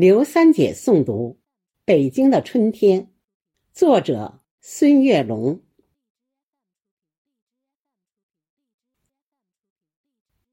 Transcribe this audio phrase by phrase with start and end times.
[0.00, 1.40] 刘三姐诵读
[1.84, 3.02] 《北京的春天》，
[3.72, 5.60] 作者孙月龙。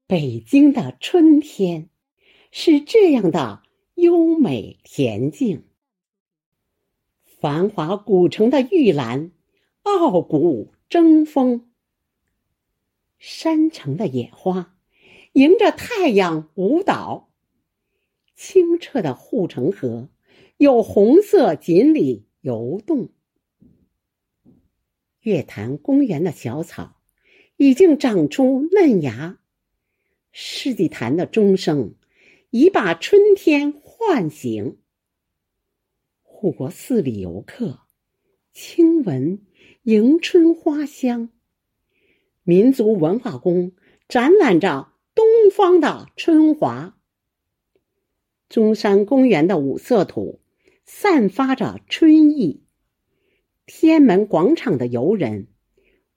[0.08, 1.88] 北京的春天
[2.50, 3.62] 是这样的
[3.94, 5.62] 优美恬静，
[7.22, 9.30] 繁华古城的玉兰
[9.84, 11.70] 傲骨争锋，
[13.16, 14.76] 山城的野花
[15.34, 17.30] 迎着太阳舞蹈。
[18.36, 20.10] 清澈的护城河，
[20.58, 23.08] 有红色锦鲤游动。
[25.20, 27.00] 月坛公园的小草
[27.56, 29.38] 已经长出嫩芽，
[30.30, 31.94] 世纪坛的钟声
[32.50, 34.78] 已把春天唤醒。
[36.22, 37.80] 护国寺里游客
[38.52, 39.46] 轻闻
[39.82, 41.30] 迎春花香，
[42.42, 43.72] 民族文化宫
[44.08, 46.95] 展览着东方的春华。
[48.48, 50.40] 中山公园的五色土
[50.84, 52.62] 散发着春意，
[53.66, 55.48] 天安门广场的游人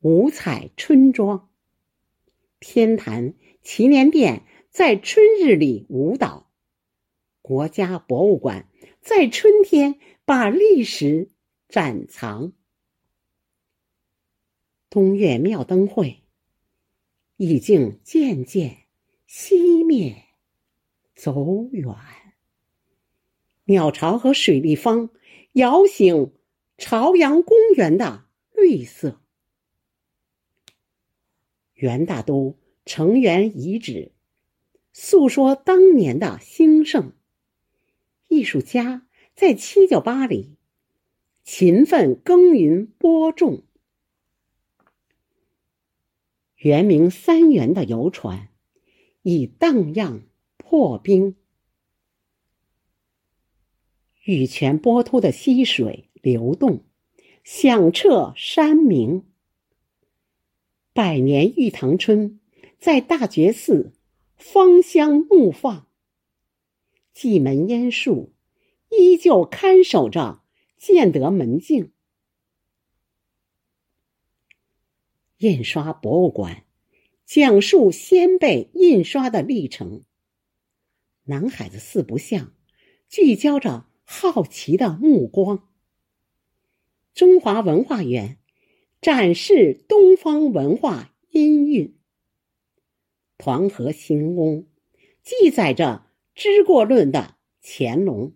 [0.02, 1.50] 五彩春装，
[2.60, 6.52] 天坛祈年殿在春日里舞蹈，
[7.42, 8.70] 国家博物馆
[9.02, 11.32] 在春天把历史
[11.68, 12.54] 展藏。
[14.92, 16.24] 东岳庙灯会
[17.38, 18.78] 已经渐渐
[19.28, 20.26] 熄灭，
[21.16, 21.96] 走远。
[23.70, 25.12] 鸟巢和水立方
[25.54, 26.34] 摇醒
[26.80, 29.22] 朝阳公园的绿色。
[31.76, 34.12] 元大都城垣遗址
[34.92, 37.14] 诉说当年的兴盛。
[38.28, 40.58] 艺术家在七九八里
[41.44, 43.64] 勤奋耕耘播种。
[46.58, 48.50] 圆明三元的游船
[49.22, 50.24] 已荡漾
[50.58, 51.36] 破冰。
[54.30, 56.84] 玉泉波涛的溪水流动，
[57.44, 59.26] 响彻山明。
[60.94, 62.40] 百年玉堂春
[62.78, 63.92] 在大觉寺
[64.38, 65.88] 芳香怒放，
[67.12, 68.32] 蓟门烟树
[68.90, 70.44] 依旧看守着
[70.78, 71.92] 建德门径。
[75.40, 76.66] 印刷博物馆
[77.26, 80.04] 讲述先辈印刷的历程。
[81.24, 82.54] 南海的四不像
[83.10, 83.89] 聚焦着。
[84.12, 85.70] 好奇的目光。
[87.14, 88.40] 中华文化园
[89.02, 91.96] 展示东方文化音韵。
[93.38, 94.68] 团河行宫
[95.22, 98.34] 记载着知过论的乾隆。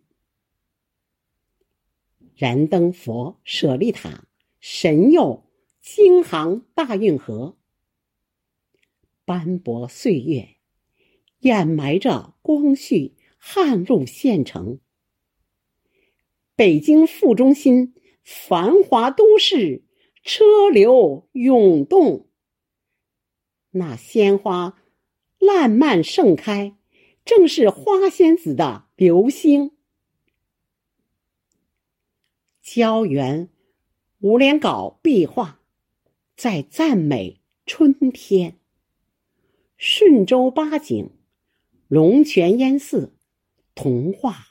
[2.35, 4.27] 燃灯佛舍利塔
[4.59, 5.49] 神佑
[5.81, 7.57] 京杭大运河。
[9.25, 10.49] 斑驳岁月
[11.39, 14.82] 掩埋着光绪汉路县城。
[16.55, 19.83] 北京副中心，繁华都市，
[20.23, 22.27] 车流涌动。
[23.71, 24.79] 那鲜花
[25.39, 26.77] 烂漫盛开，
[27.25, 29.71] 正是花仙子的流星。
[32.61, 33.49] 胶原
[34.19, 35.59] 五连稿壁画
[36.35, 38.59] 在赞美春天。
[39.75, 41.09] 顺州八景，
[41.87, 43.17] 龙泉烟寺，
[43.73, 44.49] 童话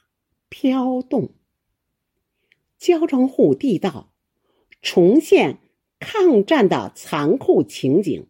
[0.48, 1.32] 飘动。
[2.82, 4.12] 焦庄户地道
[4.80, 5.60] 重现
[6.00, 8.26] 抗战的残酷情景，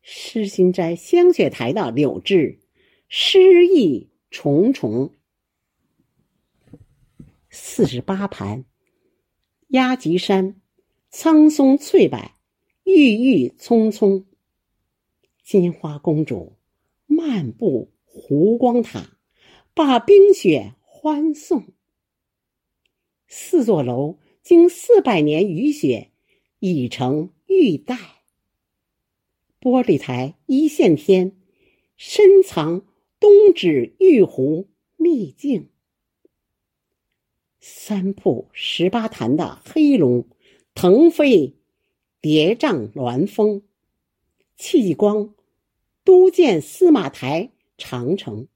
[0.00, 2.60] 诗心斋香雪台的柳枝
[3.08, 5.12] 诗意重重。
[7.50, 8.64] 四十八盘
[9.66, 10.60] 压脊山
[11.10, 12.30] 苍松翠柏
[12.84, 14.24] 郁郁葱葱，
[15.42, 16.52] 金花公主
[17.06, 19.18] 漫步湖光塔，
[19.74, 21.64] 把冰雪欢送。
[23.28, 26.10] 四座楼经四百年雨雪，
[26.60, 27.96] 已成玉带。
[29.60, 31.36] 玻璃台一线天，
[31.96, 32.86] 深藏
[33.20, 35.68] 东指玉壶秘境。
[37.60, 40.26] 三瀑十八潭的黑龙
[40.74, 41.54] 腾飞，
[42.22, 43.62] 叠嶂峦峰。
[44.56, 45.34] 气光
[46.02, 48.48] 都建司马台长城，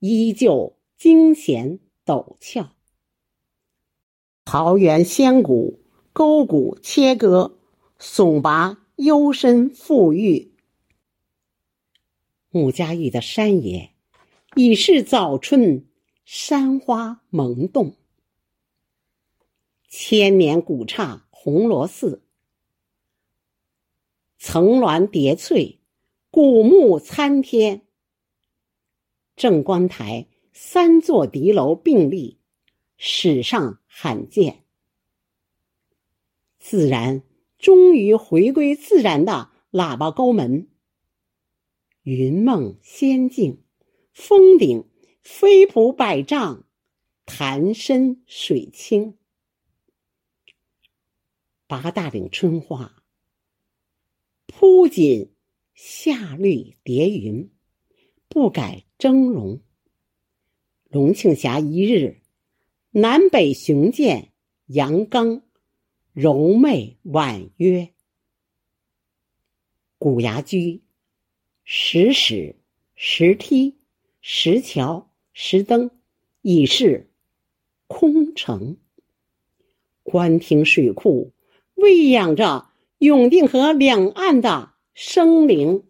[0.00, 2.75] 依旧惊险陡峭。
[4.48, 5.80] 桃源仙谷，
[6.12, 7.58] 沟谷切割，
[7.98, 10.52] 耸拔幽深富郁。
[12.50, 13.90] 穆家峪的山野
[14.54, 15.84] 已是早春，
[16.24, 17.96] 山花萌动。
[19.88, 22.22] 千年古刹红螺寺，
[24.38, 25.80] 层峦叠翠，
[26.30, 27.82] 古木参天。
[29.34, 32.38] 正观台三座敌楼并立，
[32.96, 34.64] 史上罕见。
[36.58, 37.22] 自然
[37.58, 40.68] 终于回归自然的喇叭沟门，
[42.02, 43.62] 云梦仙境，
[44.12, 44.88] 峰顶
[45.22, 46.64] 飞瀑百丈，
[47.24, 49.16] 潭深水清。
[51.68, 53.02] 八大岭春花
[54.46, 55.32] 铺锦
[55.74, 57.50] 夏绿叠云，
[58.28, 59.60] 不改峥嵘。
[60.88, 62.22] 龙庆峡一日，
[62.98, 64.32] 南北雄健，
[64.64, 65.42] 阳刚
[66.14, 67.92] 柔媚婉约。
[69.98, 70.82] 古崖居，
[71.62, 72.56] 石室、
[72.94, 73.76] 石梯、
[74.22, 75.90] 石桥、石灯，
[76.40, 77.10] 已是
[77.86, 78.78] 空城。
[80.02, 81.34] 官厅水库，
[81.74, 85.84] 喂养着永定河两岸的生灵。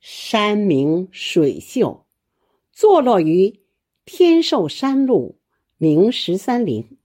[0.00, 2.06] 山明水秀，
[2.80, 3.58] 坐落于
[4.04, 5.40] 天寿山路
[5.78, 6.96] 明十三陵，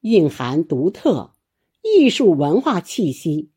[0.00, 1.34] 蕴含独特
[1.82, 3.50] 艺术文化气息。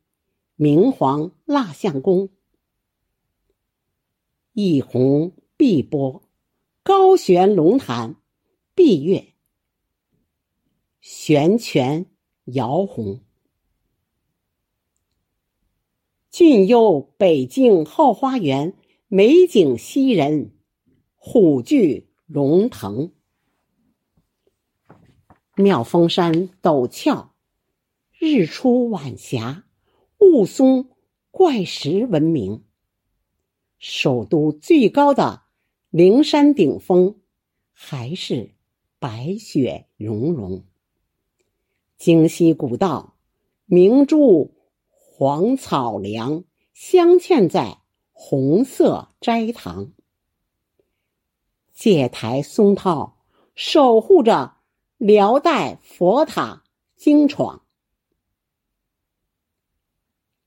[0.55, 2.31] 明皇蜡像宫，
[4.51, 6.21] 一泓碧波，
[6.83, 8.17] 高悬龙潭，
[8.75, 9.27] 碧月，
[10.99, 12.07] 悬泉
[12.43, 13.21] 摇红。
[16.29, 18.77] 俊幽北境后花园，
[19.13, 20.53] 美景吸人，
[21.17, 23.11] 虎踞龙腾。
[25.57, 27.35] 妙峰山陡峭，
[28.17, 29.65] 日出晚霞，
[30.21, 30.87] 雾凇
[31.29, 32.63] 怪石闻名。
[33.77, 35.41] 首都最高的
[35.89, 37.19] 灵山顶峰，
[37.73, 38.51] 还是
[38.97, 40.63] 白雪融融。
[41.97, 43.17] 京西古道，
[43.65, 44.55] 明珠。
[44.87, 47.80] 黄草梁镶嵌在
[48.23, 49.93] 红色斋堂，
[51.73, 53.17] 戒台松涛
[53.55, 54.57] 守护着
[54.97, 56.63] 辽代佛塔
[56.95, 57.63] 经床，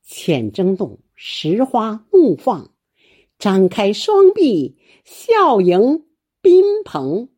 [0.03, 2.73] 浅蒸洞石花怒放，
[3.41, 6.07] 张开双臂笑迎
[6.41, 7.29] 宾朋。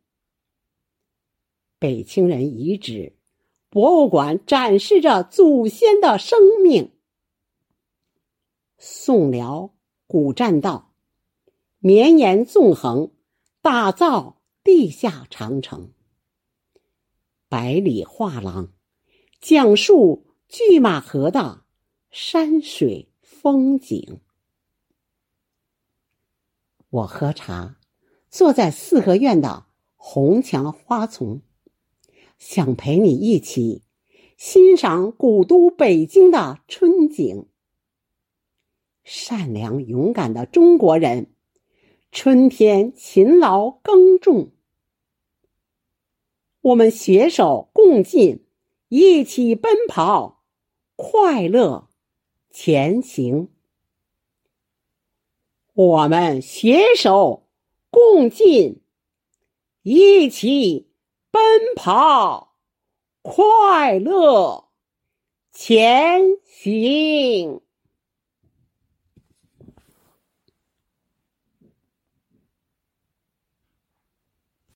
[1.79, 3.17] 北清人遗址
[3.71, 6.91] 博物馆展示着祖先的生命。
[8.77, 9.73] 宋辽
[10.07, 10.93] 古栈道
[11.79, 13.11] 绵延纵横，
[13.61, 15.91] 打造地下长城。
[17.49, 18.71] 百里画廊
[19.41, 21.65] 讲述拒马河的
[22.09, 24.21] 山水风景。
[26.89, 27.75] 我喝茶，
[28.29, 29.65] 坐在四合院的
[29.97, 31.41] 红墙花丛，
[32.39, 33.83] 想陪你一起
[34.37, 37.47] 欣赏古都北京的春景。
[39.09, 41.33] 善良勇敢的中国人，
[42.11, 44.51] 春天勤劳耕种，
[46.59, 48.45] 我们携手共进，
[48.89, 50.43] 一起奔跑，
[50.97, 51.87] 快乐
[52.49, 53.47] 前行。
[55.73, 57.47] 我们携手
[57.89, 58.81] 共进，
[59.83, 60.89] 一起
[61.31, 61.41] 奔
[61.77, 62.57] 跑，
[63.21, 64.67] 快乐
[65.53, 67.61] 前行。